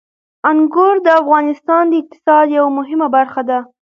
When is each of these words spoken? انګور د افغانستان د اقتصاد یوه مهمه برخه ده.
انګور 0.49 0.95
د 1.05 1.07
افغانستان 1.21 1.83
د 1.89 1.93
اقتصاد 2.01 2.45
یوه 2.57 2.71
مهمه 2.77 3.07
برخه 3.15 3.41
ده. 3.49 3.59